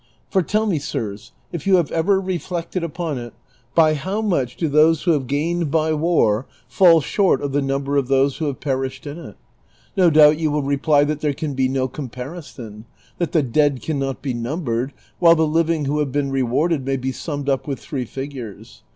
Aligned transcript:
For 0.31 0.41
tell 0.41 0.65
me, 0.65 0.79
sirs, 0.79 1.31
if 1.51 1.67
you 1.67 1.75
have 1.75 1.91
ever 1.91 2.19
reflected 2.19 2.83
upon 2.83 3.19
it, 3.19 3.35
by 3.75 3.93
how 3.93 4.19
much 4.19 4.57
do 4.57 4.67
those 4.67 5.03
who 5.03 5.11
have 5.11 5.27
gained 5.27 5.69
by 5.69 5.93
war 5.93 6.47
fall 6.67 7.01
short 7.01 7.39
of 7.39 7.51
the 7.51 7.61
number 7.61 7.97
of 7.97 8.07
those 8.07 8.37
who 8.37 8.45
have 8.45 8.59
perished 8.59 9.05
in 9.05 9.19
it? 9.19 9.37
No 9.95 10.09
doubt 10.09 10.39
you 10.39 10.49
will 10.49 10.63
reply 10.63 11.03
that 11.03 11.19
there 11.19 11.35
can 11.35 11.53
be 11.53 11.67
no 11.69 11.87
.comparison, 11.87 12.85
that 13.19 13.31
the 13.31 13.43
dead 13.43 13.83
can 13.83 13.99
not 13.99 14.23
be 14.23 14.33
nimibered, 14.33 14.89
while 15.19 15.35
the 15.35 15.45
living 15.45 15.85
who 15.85 15.99
have 15.99 16.09
Ijeen 16.13 16.31
rewarded 16.31 16.83
may 16.83 16.97
be 16.97 17.11
summed 17.11 17.47
up 17.47 17.67
witli 17.67 17.77
three 17.77 18.05
figures. 18.05 18.81